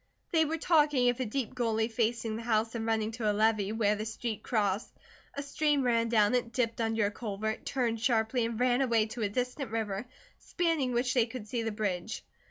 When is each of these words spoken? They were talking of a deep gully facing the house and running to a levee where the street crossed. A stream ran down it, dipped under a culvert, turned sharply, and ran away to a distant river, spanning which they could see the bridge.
They 0.31 0.45
were 0.45 0.57
talking 0.57 1.09
of 1.09 1.19
a 1.19 1.25
deep 1.27 1.53
gully 1.53 1.87
facing 1.87 2.35
the 2.35 2.41
house 2.41 2.73
and 2.73 2.87
running 2.87 3.11
to 3.11 3.31
a 3.31 3.33
levee 3.33 3.71
where 3.71 3.95
the 3.95 4.03
street 4.07 4.41
crossed. 4.41 4.91
A 5.35 5.43
stream 5.43 5.83
ran 5.83 6.09
down 6.09 6.33
it, 6.33 6.51
dipped 6.51 6.81
under 6.81 7.05
a 7.05 7.11
culvert, 7.11 7.67
turned 7.67 8.01
sharply, 8.01 8.43
and 8.43 8.59
ran 8.59 8.81
away 8.81 9.05
to 9.05 9.21
a 9.21 9.29
distant 9.29 9.69
river, 9.69 10.07
spanning 10.39 10.93
which 10.93 11.13
they 11.13 11.27
could 11.27 11.47
see 11.47 11.61
the 11.61 11.71
bridge. 11.71 12.23